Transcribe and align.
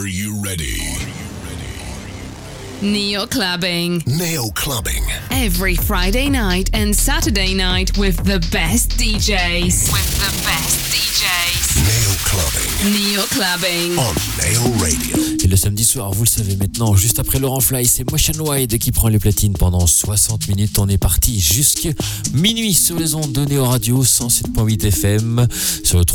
Are 0.00 0.06
you 0.06 0.42
ready? 0.42 0.80
Neo 2.80 3.26
Clubbing. 3.26 4.02
Neo 4.06 4.48
Clubbing. 4.54 5.04
Every 5.30 5.76
Friday 5.76 6.30
night 6.30 6.70
and 6.72 6.94
Saturday 6.96 7.52
night 7.52 7.98
with 7.98 8.16
the 8.24 8.38
best 8.50 8.96
DJs. 8.96 9.92
With 9.92 10.10
the 10.16 10.32
best 10.46 10.80
DJs. 10.90 11.84
Neo 11.84 12.14
Clubbing. 12.24 12.70
Neo 12.94 13.24
Clubbing. 13.26 13.98
On 13.98 14.14
Neo 14.40 14.72
Radio. 14.82 15.16
Et 15.44 15.48
le 15.48 15.56
samedi 15.56 15.84
soir, 15.84 16.12
vous 16.12 16.24
le 16.24 16.28
savez 16.28 16.56
maintenant, 16.56 16.94
juste 16.94 17.18
après 17.18 17.38
Laurent 17.38 17.60
Fly, 17.60 17.84
c'est 17.84 18.10
Motion 18.10 18.32
Wide 18.38 18.78
qui 18.78 18.92
prend 18.92 19.08
les 19.08 19.18
platines 19.18 19.52
pendant 19.52 19.86
60 19.86 20.48
minutes. 20.48 20.78
On 20.78 20.88
est 20.88 20.96
parti 20.96 21.40
jusqu'à 21.40 21.90
minuit 22.32 22.72
sur 22.72 22.98
les 22.98 23.14
ondes 23.14 23.32
de 23.32 23.44
Néo 23.44 23.66
Radio 23.66 24.02
107.8 24.02 24.86
FM, 24.86 25.46
sur 25.84 25.98
le 25.98 26.06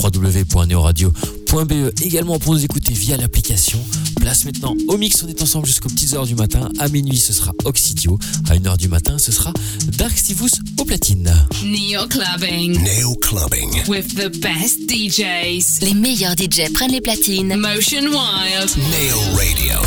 www.neoradio.be. 1.52 2.02
Également 2.02 2.40
pour 2.40 2.54
nous 2.54 2.64
écouter 2.64 2.94
via 2.94 3.18
l'application. 3.18 3.80
Place 4.20 4.46
maintenant 4.46 4.76
au 4.88 4.98
mix, 4.98 5.24
on 5.24 5.28
est 5.28 5.42
ensemble 5.42 5.66
jusqu'aux 5.66 5.90
petites 5.90 6.14
heures 6.14 6.26
du 6.26 6.36
matin. 6.36 6.70
À 6.80 6.88
minuit, 6.90 7.18
ce 7.18 7.34
sera 7.34 7.52
Oxidio. 7.66 8.18
À 8.50 8.56
1h 8.56 8.78
du 8.78 8.88
matin, 8.88 9.18
ce 9.18 9.32
sera 9.32 9.54
Dark 9.98 10.18
Stivus 10.18 10.62
au 10.80 10.86
platine. 10.86 11.34
Neo 11.64 12.08
Clubbing. 12.08 12.82
Neo 12.82 13.16
Clubbing. 13.16 13.88
With 13.88 14.16
the 14.16 14.30
best 14.40 14.90
DJs. 14.90 15.82
Les 15.82 15.94
meilleurs 15.94 16.36
DJ 16.36 16.72
prennent 16.74 16.92
les 16.92 17.02
platines. 17.02 17.56
Motion 17.56 18.02
Wild. 18.02 18.72
Neo 18.92 19.20
Radio. 19.36 19.80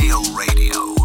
Neo 0.00 0.22
Radio. 0.36 1.01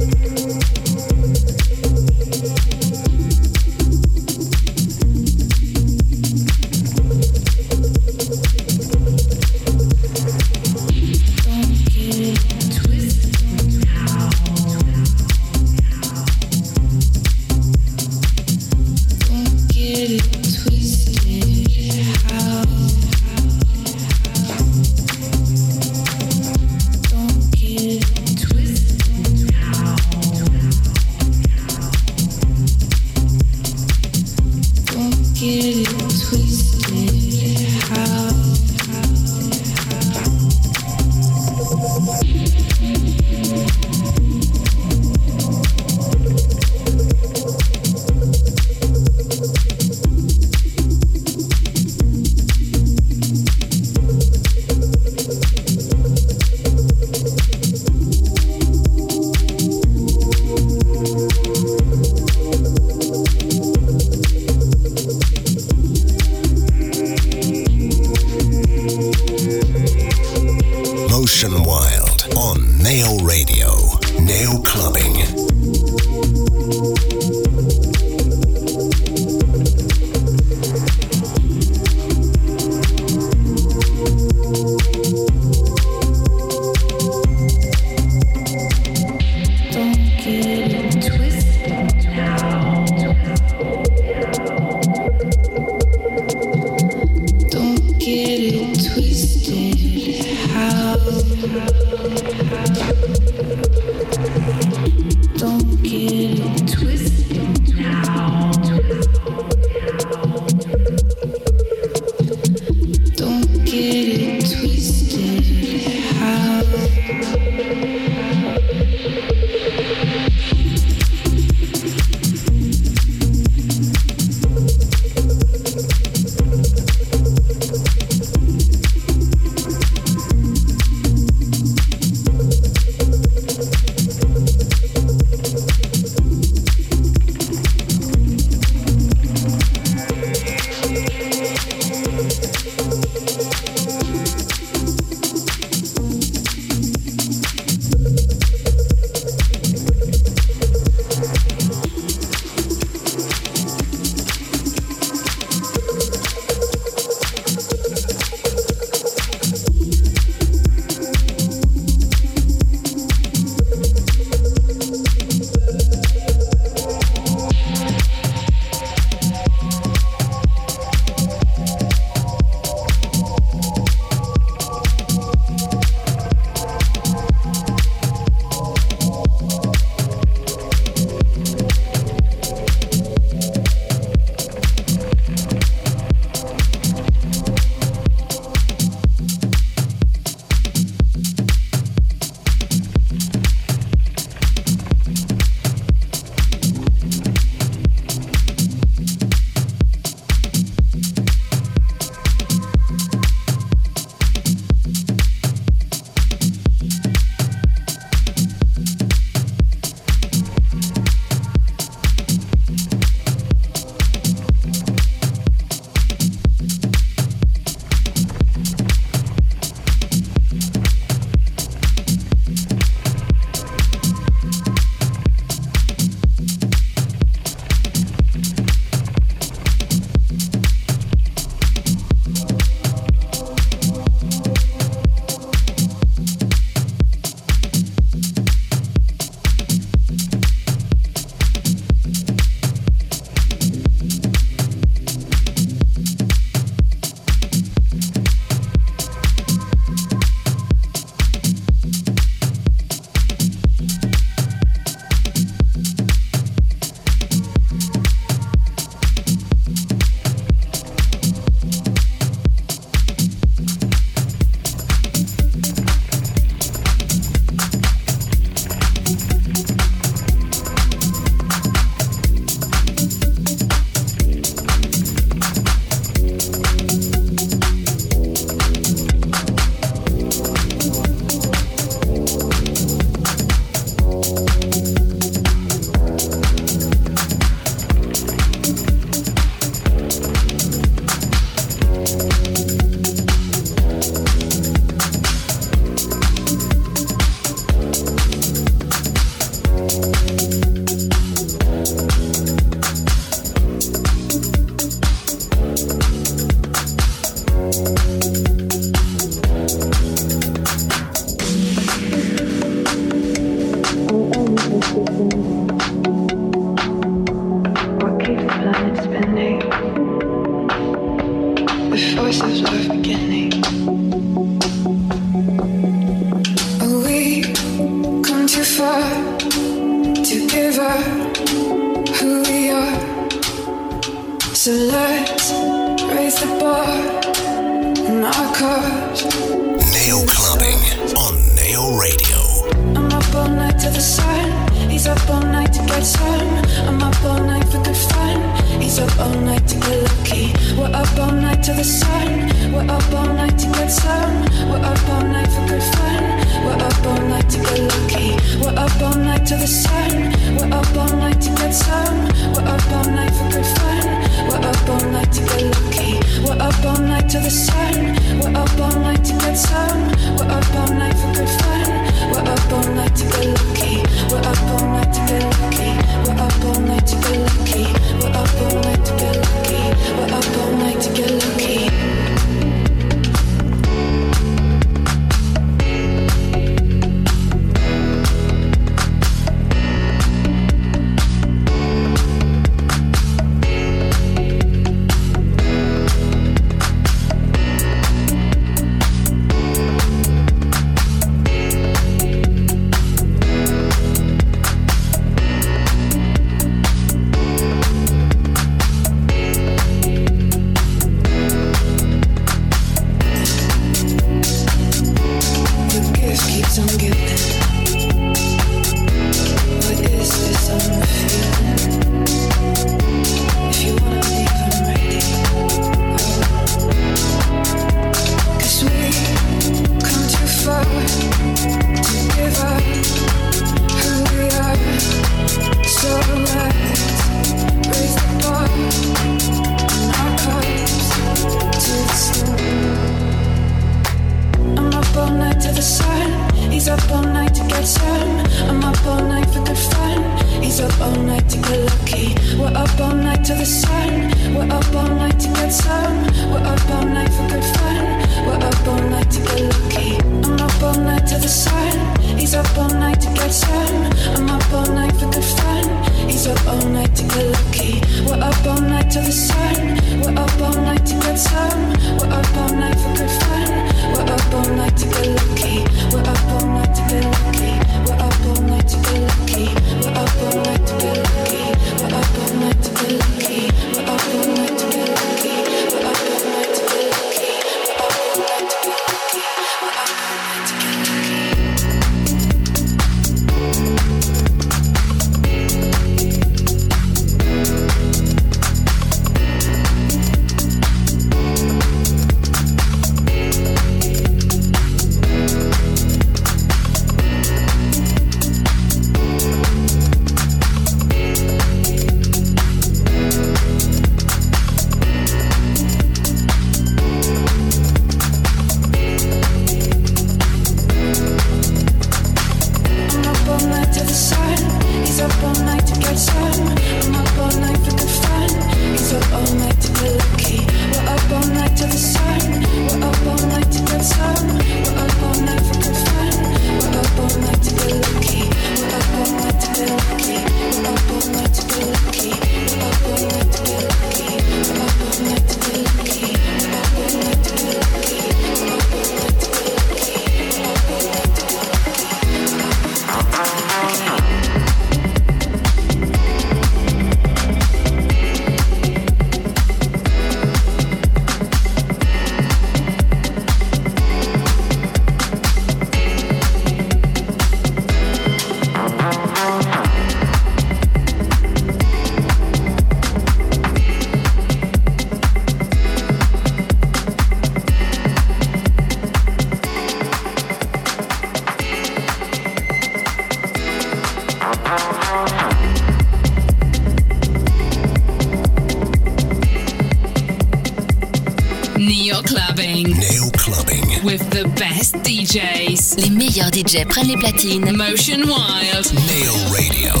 DJ 596.71 596.85
prennent 596.85 597.07
les 597.07 597.17
platines. 597.17 597.75
Motion 597.75 598.21
Wild. 598.23 598.93
Nail 598.93 599.29
Radio. 599.51 600.00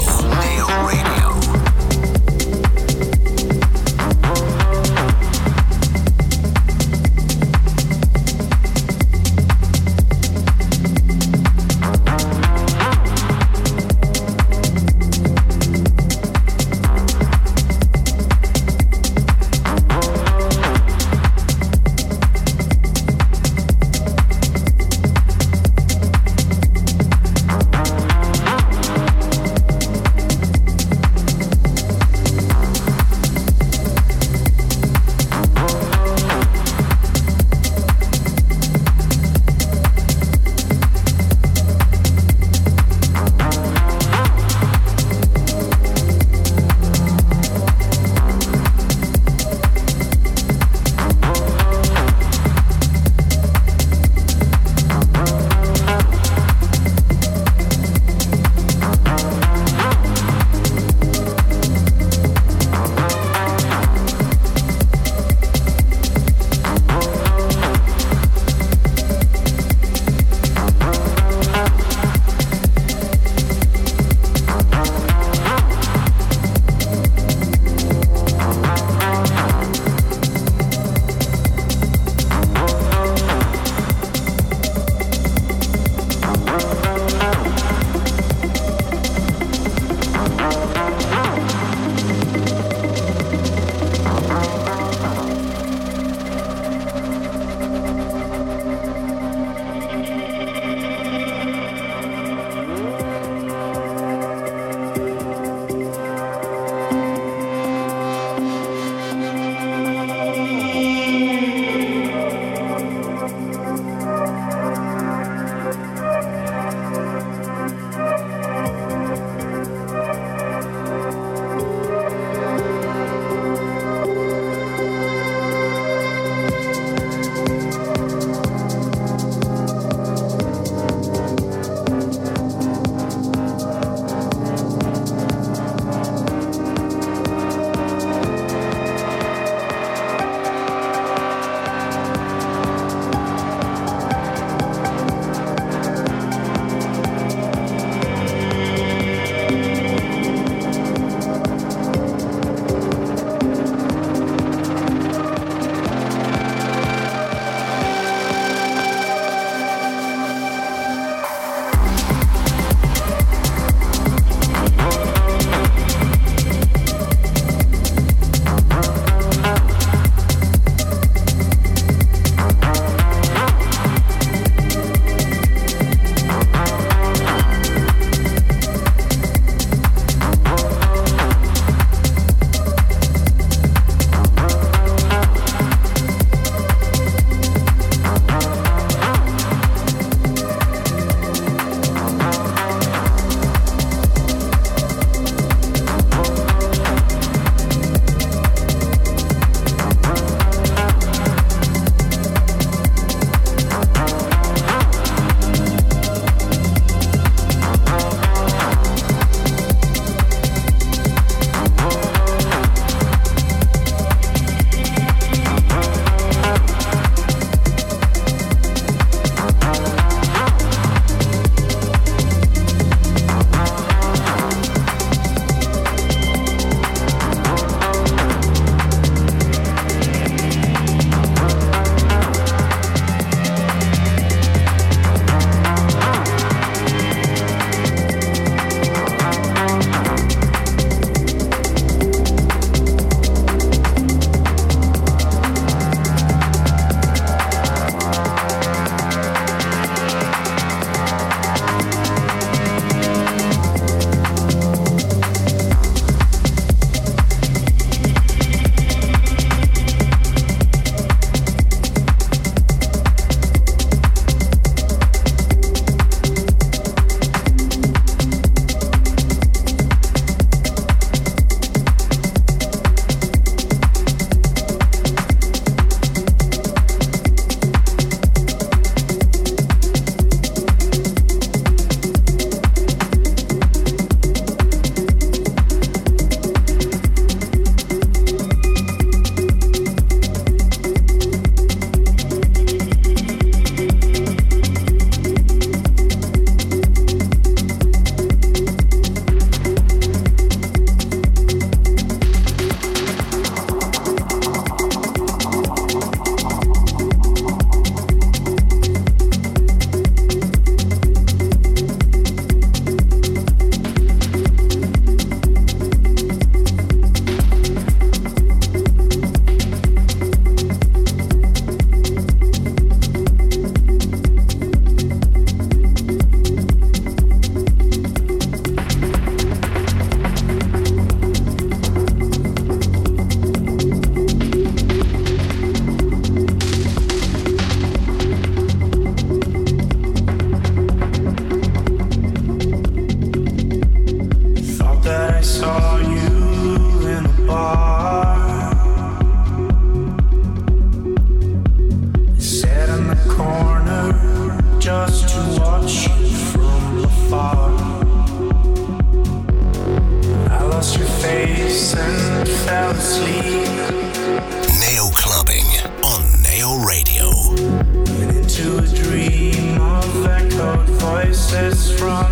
voices 371.41 371.91
from 371.97 372.31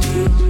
deep. 0.00 0.47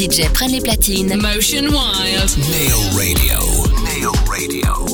Les 0.00 0.06
meilleurs 0.06 0.12
DJs 0.12 0.32
prennent 0.32 0.52
les 0.52 0.60
platines. 0.60 1.14
Motion 1.16 1.64
Wild. 1.64 2.30
Neo 2.48 2.78
Radio. 2.96 3.38
Neo 3.84 4.12
Radio. 4.26 4.89